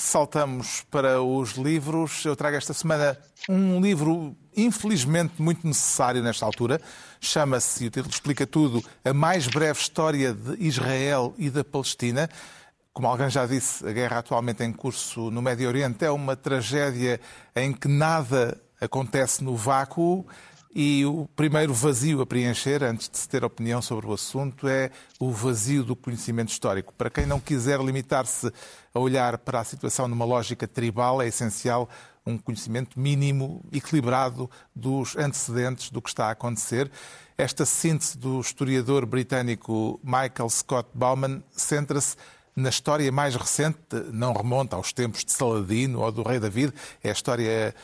[0.00, 2.24] saltamos para os livros.
[2.24, 3.18] Eu trago esta semana
[3.48, 6.80] um livro, infelizmente, muito necessário nesta altura.
[7.20, 12.28] Chama-se, e o título explica tudo, A Mais Breve História de Israel e da Palestina.
[12.92, 17.20] Como alguém já disse, a guerra atualmente em curso no Médio Oriente é uma tragédia
[17.54, 20.26] em que nada acontece no vácuo.
[20.72, 24.90] E o primeiro vazio a preencher, antes de se ter opinião sobre o assunto, é
[25.18, 26.94] o vazio do conhecimento histórico.
[26.96, 28.52] Para quem não quiser limitar-se
[28.94, 31.88] a olhar para a situação numa lógica tribal, é essencial
[32.24, 36.88] um conhecimento mínimo, equilibrado dos antecedentes do que está a acontecer.
[37.36, 42.16] Esta síntese do historiador britânico Michael Scott Bauman centra-se
[42.54, 43.78] na história mais recente,
[44.12, 47.74] não remonta aos tempos de Saladino ou do rei David, é a história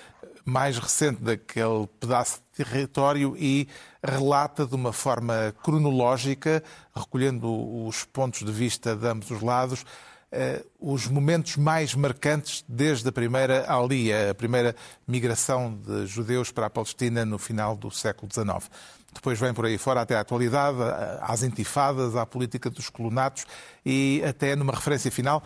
[0.47, 3.69] mais recente daquele pedaço de território e
[4.03, 6.63] relata de uma forma cronológica,
[6.95, 9.85] recolhendo os pontos de vista de ambos os lados,
[10.31, 16.67] eh, os momentos mais marcantes desde a primeira alia, a primeira migração de judeus para
[16.67, 18.71] a Palestina no final do século XIX.
[19.13, 20.79] Depois vem por aí fora até à atualidade,
[21.23, 23.47] às intifadas, à política dos colonatos
[23.85, 25.43] e até numa referência final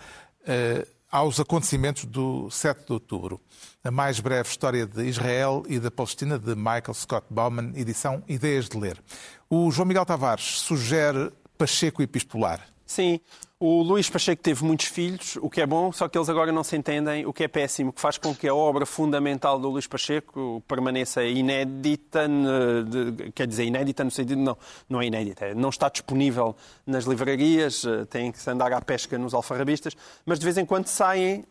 [0.47, 3.41] eh, aos acontecimentos do 7 de outubro.
[3.83, 8.69] A mais breve história de Israel e da Palestina, de Michael Scott Bauman, edição Ideias
[8.69, 9.03] de Ler.
[9.49, 12.61] O João Miguel Tavares sugere Pacheco Epistolar.
[12.91, 13.21] Sim,
[13.61, 16.65] o Luís Pacheco teve muitos filhos, o que é bom, só que eles agora não
[16.65, 19.87] se entendem, o que é péssimo, que faz com que a obra fundamental do Luís
[19.87, 22.29] Pacheco permaneça inédita,
[23.33, 28.07] quer dizer, inédita no sentido, não, não é inédita, não está disponível nas livrarias, eh,
[28.07, 31.47] tem que se andar à pesca nos alfarrabistas, mas de vez em quando saem uh,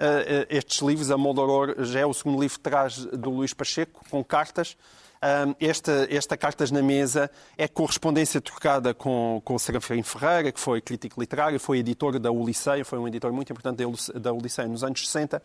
[0.50, 4.22] estes livros, a Moldoror já é o segundo livro que traz do Luís Pacheco, com
[4.26, 4.76] cartas,
[5.60, 10.82] esta, esta Cartas na Mesa é correspondência trocada com, com o Serafim Ferreira, que foi
[10.82, 13.84] crítico literário, foi editor da Ulisseia, foi um editor muito importante
[14.16, 15.42] da Ulisseia nos anos 60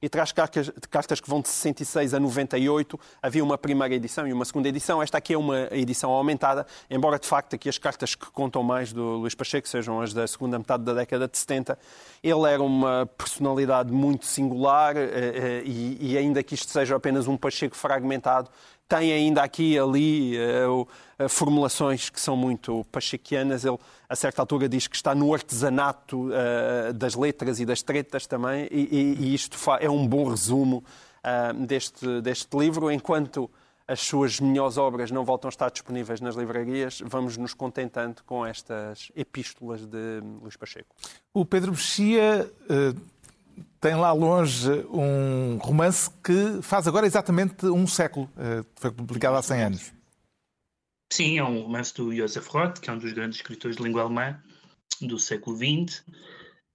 [0.00, 2.98] e traz cartas, cartas que vão de 66 a 98.
[3.20, 5.02] Havia uma primeira edição e uma segunda edição.
[5.02, 8.92] Esta aqui é uma edição aumentada, embora de facto aqui as cartas que contam mais
[8.92, 11.78] do Luís Pacheco sejam as da segunda metade da década de 70.
[12.22, 17.26] Ele era uma personalidade muito singular eh, eh, e, e ainda que isto seja apenas
[17.26, 18.50] um Pacheco fragmentado,
[18.88, 20.88] tem ainda aqui e ali uh,
[21.18, 23.64] uh, formulações que são muito pachequianas.
[23.64, 23.76] Ele,
[24.08, 28.66] a certa altura, diz que está no artesanato uh, das letras e das tretas também,
[28.70, 30.82] e, isto é um bom resumo
[31.66, 32.90] deste, deste livro.
[32.90, 33.50] Enquanto
[33.86, 38.46] as suas melhores obras não voltam a estar disponíveis nas livrarias, vamos nos contentando com
[38.46, 40.94] estas epístolas de Luís Pacheco.
[41.34, 42.50] O Pedro Mexia
[43.80, 48.30] tem lá longe um romance que faz agora exatamente um século.
[48.36, 49.92] Eh, foi publicado há 100 anos.
[51.12, 54.02] Sim, é um romance do Josef Roth, que é um dos grandes escritores de língua
[54.02, 54.42] alemã
[55.00, 56.00] do século XX.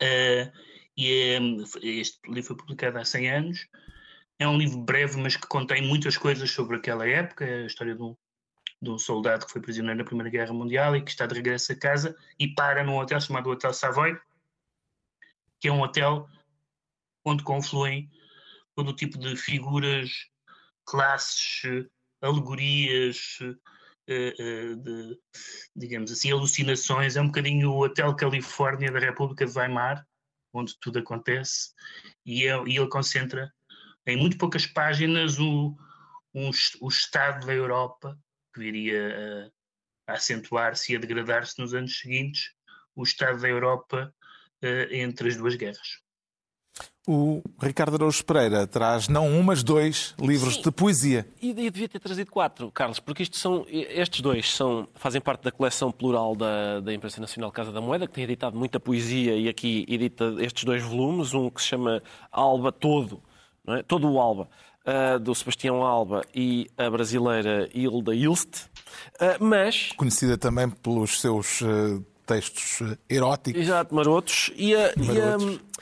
[0.02, 0.52] Uh,
[0.98, 1.40] e é,
[1.84, 3.68] este livro foi publicado há 100 anos.
[4.40, 7.46] É um livro breve, mas que contém muitas coisas sobre aquela época.
[7.46, 8.16] A história de um,
[8.82, 11.72] de um soldado que foi prisioneiro na Primeira Guerra Mundial e que está de regresso
[11.72, 14.18] a casa e para num hotel chamado Hotel Savoy,
[15.60, 16.28] que é um hotel
[17.26, 18.10] onde confluem
[18.76, 20.10] todo o tipo de figuras,
[20.86, 21.88] classes,
[22.22, 23.40] alegorias,
[24.08, 25.20] eh, eh, de,
[25.76, 27.16] digamos assim, alucinações.
[27.16, 30.06] É um bocadinho o Hotel Califórnia da República de Weimar,
[30.54, 31.74] onde tudo acontece,
[32.26, 33.52] e, é, e ele concentra
[34.06, 35.76] em muito poucas páginas o,
[36.34, 36.52] um,
[36.82, 38.18] o estado da Europa,
[38.54, 39.52] que viria
[40.08, 42.54] a, a acentuar-se e a degradar-se nos anos seguintes,
[42.96, 44.14] o estado da Europa
[44.64, 46.03] uh, entre as duas guerras.
[47.06, 50.62] O Ricardo Araújo Pereira traz não um, mas dois livros Sim.
[50.62, 51.28] de poesia.
[51.42, 55.44] E, e devia ter trazido quatro, Carlos, porque isto são, estes dois são, fazem parte
[55.44, 59.36] da coleção plural da, da Imprensa Nacional Casa da Moeda, que tem editado muita poesia
[59.36, 62.02] e aqui edita estes dois volumes, um que se chama
[62.32, 63.22] Alba Todo,
[63.68, 63.84] é?
[63.84, 64.48] todo o Alba,
[64.88, 68.68] uh, do Sebastião Alba e a brasileira Hilda Ilst,
[69.20, 69.92] uh, mas...
[69.98, 72.80] Conhecida também pelos seus uh, textos
[73.10, 73.62] eróticos.
[73.62, 74.52] Exato, marotos.
[74.56, 75.10] E a, marotos.
[75.10, 75.74] E a,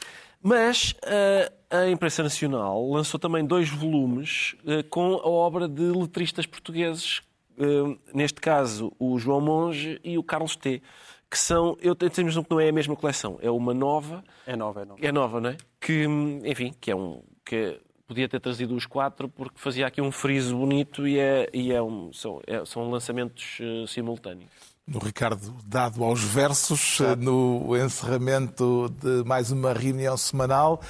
[0.41, 6.45] mas uh, a imprensa nacional lançou também dois volumes uh, com a obra de letristas
[6.45, 7.21] portugueses,
[7.57, 10.81] uh, neste caso o João Monge e o Carlos T.
[11.29, 14.21] Que são, eu tenho a que não é a mesma coleção, é uma nova.
[14.45, 14.99] É nova, é nova.
[15.01, 15.57] É nova, não é?
[15.79, 16.05] Que,
[16.43, 17.23] enfim, que é um.
[17.45, 17.79] Que
[18.11, 21.81] podia ter trazido os quatro porque fazia aqui um friso bonito e, é, e é
[21.81, 24.51] um, são, é, são lançamentos simultâneos
[24.85, 30.81] no Ricardo dado aos versos, no encerramento de mais uma reunião semanal.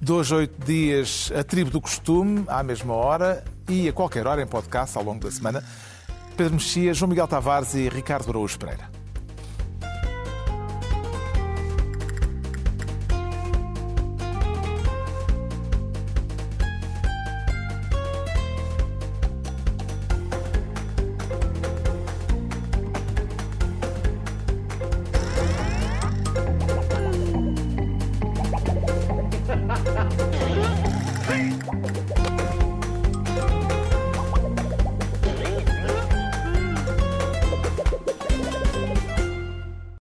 [0.00, 4.46] Dois, oito dias, a tribo do costume, à mesma hora e a qualquer hora em
[4.46, 5.62] podcast ao longo da semana.
[6.38, 8.99] Pedro Mexia, João Miguel Tavares e Ricardo Araújo Pereira.